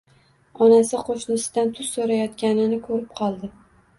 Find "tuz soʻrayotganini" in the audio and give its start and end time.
1.79-2.79